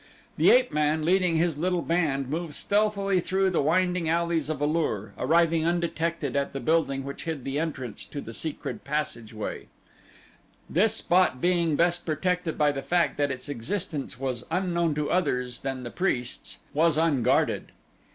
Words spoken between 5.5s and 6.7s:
undetected at the